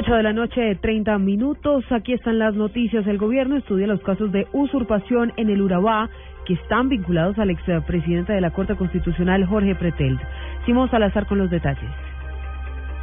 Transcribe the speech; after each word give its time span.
8 0.00 0.14
de 0.14 0.22
la 0.22 0.32
noche, 0.32 0.76
30 0.76 1.18
minutos. 1.18 1.84
Aquí 1.90 2.12
están 2.12 2.38
las 2.38 2.54
noticias. 2.54 3.04
El 3.08 3.18
gobierno 3.18 3.56
estudia 3.56 3.88
los 3.88 4.00
casos 4.02 4.30
de 4.30 4.46
usurpación 4.52 5.32
en 5.36 5.50
el 5.50 5.60
Urabá 5.60 6.08
que 6.46 6.54
están 6.54 6.88
vinculados 6.88 7.36
al 7.40 7.50
expresidente 7.50 8.32
de 8.32 8.40
la 8.40 8.52
Corte 8.52 8.76
Constitucional, 8.76 9.44
Jorge 9.44 9.74
Pretelt. 9.74 10.20
Simón 10.66 10.88
Salazar 10.88 11.26
con 11.26 11.38
los 11.38 11.50
detalles. 11.50 12.07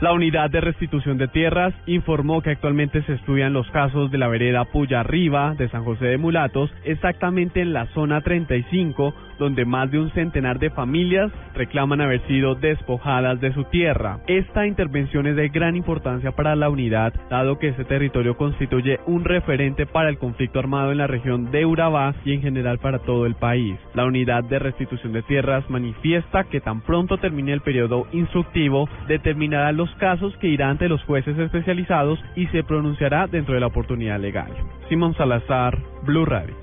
La 0.01 0.11
unidad 0.11 0.49
de 0.49 0.59
restitución 0.59 1.17
de 1.17 1.29
tierras 1.29 1.73
informó 1.85 2.41
que 2.41 2.49
actualmente 2.49 3.01
se 3.03 3.13
estudian 3.13 3.53
los 3.53 3.71
casos 3.71 4.11
de 4.11 4.17
la 4.17 4.27
vereda 4.27 4.65
Puya 4.65 4.99
Arriba 4.99 5.55
de 5.57 5.69
San 5.69 5.85
José 5.85 6.07
de 6.07 6.17
Mulatos, 6.17 6.69
exactamente 6.83 7.61
en 7.61 7.71
la 7.71 7.85
zona 7.93 8.19
35, 8.19 9.13
donde 9.39 9.63
más 9.63 9.89
de 9.91 9.99
un 9.99 10.11
centenar 10.11 10.59
de 10.59 10.69
familias 10.69 11.31
reclaman 11.53 12.01
haber 12.01 12.19
sido 12.27 12.55
despojadas 12.55 13.39
de 13.39 13.53
su 13.53 13.63
tierra. 13.65 14.19
Esta 14.27 14.67
intervención 14.67 15.27
es 15.27 15.37
de 15.37 15.47
gran 15.47 15.77
importancia 15.77 16.33
para 16.33 16.57
la 16.57 16.69
unidad, 16.69 17.13
dado 17.29 17.57
que 17.57 17.69
ese 17.69 17.85
territorio 17.85 18.35
constituye 18.35 18.99
un 19.07 19.23
referente 19.23 19.85
para 19.85 20.09
el 20.09 20.17
conflicto 20.17 20.59
armado 20.59 20.91
en 20.91 20.97
la 20.97 21.07
región 21.07 21.51
de 21.51 21.65
Urabá 21.65 22.15
y 22.25 22.33
en 22.33 22.41
general 22.41 22.79
para 22.79 22.99
todo 22.99 23.25
el 23.25 23.35
país. 23.35 23.77
La 23.93 24.05
unidad 24.05 24.43
de 24.43 24.59
restitución 24.59 25.13
de 25.13 25.23
tierras 25.23 25.69
manifiesta 25.69 26.43
que 26.43 26.59
tan 26.59 26.81
pronto 26.81 27.17
termine 27.17 27.53
el 27.53 27.61
periodo 27.61 28.07
instructivo, 28.11 28.89
determinará 29.07 29.71
los 29.71 29.84
casos 29.95 30.35
que 30.37 30.47
irá 30.47 30.69
ante 30.69 30.89
los 30.89 31.03
jueces 31.03 31.37
especializados 31.37 32.19
y 32.35 32.47
se 32.47 32.63
pronunciará 32.63 33.27
dentro 33.27 33.53
de 33.53 33.59
la 33.59 33.67
oportunidad 33.67 34.19
legal. 34.19 34.51
Simón 34.89 35.15
Salazar, 35.15 35.77
Blue 36.03 36.25
Radio. 36.25 36.55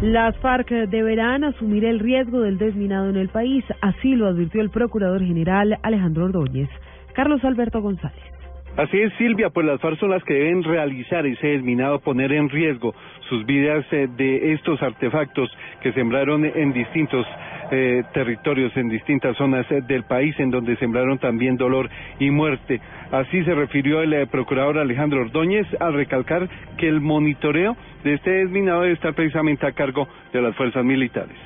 Las 0.00 0.36
FARC 0.38 0.70
deberán 0.88 1.42
asumir 1.42 1.84
el 1.84 1.98
riesgo 1.98 2.40
del 2.40 2.56
desminado 2.56 3.10
en 3.10 3.16
el 3.16 3.30
país, 3.30 3.64
así 3.80 4.14
lo 4.14 4.28
advirtió 4.28 4.60
el 4.60 4.70
Procurador 4.70 5.24
General 5.24 5.76
Alejandro 5.82 6.26
Ordóñez. 6.26 6.68
Carlos 7.14 7.42
Alberto 7.42 7.82
González. 7.82 8.22
Así 8.78 8.96
es, 9.00 9.12
Silvia, 9.14 9.50
pues 9.50 9.66
las 9.66 9.80
FARC 9.80 9.98
son 9.98 10.10
las 10.10 10.22
que 10.22 10.34
deben 10.34 10.62
realizar 10.62 11.26
ese 11.26 11.48
desminado, 11.48 11.98
poner 11.98 12.30
en 12.30 12.48
riesgo 12.48 12.94
sus 13.28 13.44
vidas 13.44 13.84
eh, 13.90 14.06
de 14.16 14.52
estos 14.52 14.80
artefactos 14.80 15.50
que 15.80 15.92
sembraron 15.94 16.44
en 16.44 16.72
distintos 16.72 17.26
eh, 17.72 18.04
territorios, 18.14 18.70
en 18.76 18.88
distintas 18.88 19.36
zonas 19.36 19.66
eh, 19.72 19.80
del 19.88 20.04
país, 20.04 20.32
en 20.38 20.52
donde 20.52 20.76
sembraron 20.76 21.18
también 21.18 21.56
dolor 21.56 21.90
y 22.20 22.30
muerte. 22.30 22.80
Así 23.10 23.42
se 23.42 23.52
refirió 23.52 24.00
el 24.00 24.28
procurador 24.28 24.78
Alejandro 24.78 25.22
Ordóñez 25.22 25.66
al 25.80 25.94
recalcar 25.94 26.48
que 26.76 26.86
el 26.86 27.00
monitoreo 27.00 27.76
de 28.04 28.14
este 28.14 28.30
desminado 28.30 28.82
debe 28.82 28.94
estar 28.94 29.12
precisamente 29.12 29.66
a 29.66 29.72
cargo 29.72 30.06
de 30.32 30.40
las 30.40 30.54
fuerzas 30.54 30.84
militares. 30.84 31.36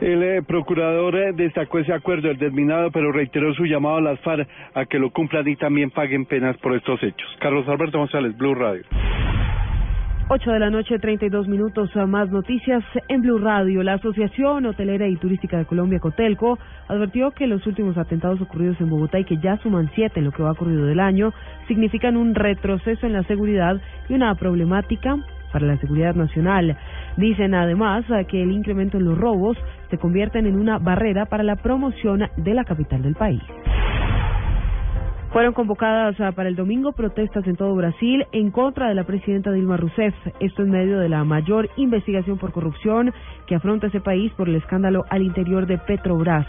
El 0.00 0.22
eh, 0.22 0.42
procurador 0.42 1.14
eh, 1.14 1.32
destacó 1.34 1.78
ese 1.78 1.92
acuerdo, 1.92 2.30
el 2.30 2.38
desminado, 2.38 2.90
pero 2.90 3.12
reiteró 3.12 3.52
su 3.52 3.66
llamado 3.66 3.96
a 3.96 4.00
las 4.00 4.20
FARC 4.20 4.48
a 4.72 4.86
que 4.86 4.98
lo 4.98 5.10
cumplan 5.10 5.46
y 5.46 5.56
también 5.56 5.90
paguen 5.90 6.24
penas 6.24 6.56
por 6.58 6.74
estos 6.74 7.02
hechos. 7.02 7.28
Carlos 7.38 7.68
Alberto 7.68 7.98
González, 7.98 8.34
Blue 8.36 8.54
Radio. 8.54 8.82
8 10.32 10.52
de 10.52 10.58
la 10.60 10.70
noche, 10.70 10.98
32 10.98 11.48
minutos. 11.48 11.90
Más 12.06 12.30
noticias 12.30 12.82
en 13.08 13.20
Blue 13.20 13.38
Radio. 13.38 13.82
La 13.82 13.94
Asociación 13.94 14.64
Hotelera 14.64 15.06
y 15.08 15.16
Turística 15.16 15.58
de 15.58 15.66
Colombia, 15.66 15.98
Cotelco, 15.98 16.56
advirtió 16.88 17.32
que 17.32 17.48
los 17.48 17.66
últimos 17.66 17.98
atentados 17.98 18.40
ocurridos 18.40 18.80
en 18.80 18.90
Bogotá 18.90 19.18
y 19.18 19.24
que 19.24 19.38
ya 19.38 19.58
suman 19.58 19.90
siete 19.96 20.20
en 20.20 20.26
lo 20.26 20.32
que 20.32 20.44
va 20.44 20.52
ocurrido 20.52 20.86
del 20.86 21.00
año, 21.00 21.34
significan 21.66 22.16
un 22.16 22.34
retroceso 22.36 23.06
en 23.06 23.12
la 23.12 23.24
seguridad 23.24 23.80
y 24.08 24.14
una 24.14 24.34
problemática 24.36 25.16
para 25.52 25.66
la 25.66 25.76
seguridad 25.78 26.14
nacional. 26.14 26.76
Dicen 27.16 27.54
además 27.54 28.04
que 28.28 28.42
el 28.42 28.52
incremento 28.52 28.98
en 28.98 29.04
los 29.04 29.18
robos 29.18 29.56
se 29.90 29.98
convierten 29.98 30.46
en 30.46 30.58
una 30.58 30.78
barrera 30.78 31.26
para 31.26 31.42
la 31.42 31.56
promoción 31.56 32.28
de 32.36 32.54
la 32.54 32.64
capital 32.64 33.02
del 33.02 33.14
país. 33.14 33.42
Fueron 35.32 35.52
convocadas 35.52 36.20
ah, 36.20 36.32
para 36.32 36.48
el 36.48 36.56
domingo 36.56 36.90
protestas 36.90 37.46
en 37.46 37.54
todo 37.54 37.72
Brasil 37.76 38.26
en 38.32 38.50
contra 38.50 38.88
de 38.88 38.96
la 38.96 39.04
presidenta 39.04 39.52
Dilma 39.52 39.76
Rousseff. 39.76 40.14
Esto 40.40 40.62
en 40.62 40.70
medio 40.70 40.98
de 40.98 41.08
la 41.08 41.22
mayor 41.22 41.68
investigación 41.76 42.36
por 42.36 42.50
corrupción 42.50 43.12
que 43.46 43.54
afronta 43.54 43.86
ese 43.86 44.00
país 44.00 44.32
por 44.32 44.48
el 44.48 44.56
escándalo 44.56 45.04
al 45.08 45.22
interior 45.22 45.66
de 45.66 45.78
Petrobras. 45.78 46.48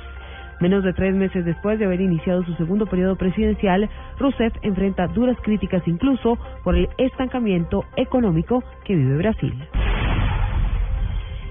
Menos 0.61 0.83
de 0.83 0.93
tres 0.93 1.15
meses 1.15 1.45
después 1.45 1.77
de 1.77 1.85
haber 1.85 2.01
iniciado 2.01 2.43
su 2.43 2.53
segundo 2.55 2.87
periodo 2.87 3.15
presidencial, 3.15 3.87
Rousseff 4.17 4.53
enfrenta 4.63 5.07
duras 5.07 5.37
críticas 5.43 5.87
incluso 5.87 6.39
por 6.63 6.75
el 6.75 6.89
estancamiento 6.97 7.83
económico 7.97 8.63
que 8.83 8.95
vive 8.95 9.17
Brasil. 9.17 9.53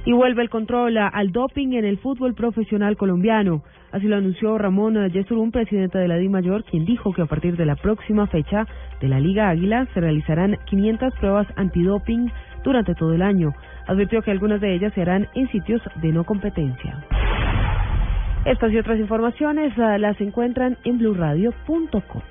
Y 0.04 0.12
vuelve 0.12 0.42
el 0.42 0.50
control 0.50 0.96
al 0.96 1.30
doping 1.30 1.72
en 1.74 1.84
el 1.84 1.98
fútbol 1.98 2.34
profesional 2.34 2.96
colombiano. 2.96 3.62
Así 3.92 4.06
lo 4.06 4.16
anunció 4.16 4.56
Ramón 4.56 5.10
Yesurún, 5.10 5.50
presidente 5.50 5.98
de 5.98 6.08
la 6.08 6.16
DIMAYOR, 6.16 6.64
quien 6.64 6.84
dijo 6.84 7.12
que 7.12 7.22
a 7.22 7.26
partir 7.26 7.56
de 7.56 7.66
la 7.66 7.76
próxima 7.76 8.26
fecha 8.26 8.66
de 9.00 9.08
la 9.08 9.20
Liga 9.20 9.48
Águila 9.48 9.86
se 9.92 10.00
realizarán 10.00 10.56
500 10.66 11.14
pruebas 11.16 11.46
antidoping 11.56 12.30
durante 12.64 12.94
todo 12.94 13.14
el 13.14 13.22
año. 13.22 13.52
Advirtió 13.86 14.22
que 14.22 14.30
algunas 14.30 14.60
de 14.60 14.74
ellas 14.74 14.92
se 14.94 15.02
harán 15.02 15.28
en 15.34 15.48
sitios 15.50 15.82
de 15.96 16.12
no 16.12 16.24
competencia. 16.24 17.04
Estas 18.44 18.72
y 18.72 18.78
otras 18.78 18.98
informaciones 18.98 19.78
ah, 19.78 19.98
las 19.98 20.18
encuentran 20.20 20.78
en 20.84 20.98
blurradio.com. 20.98 22.22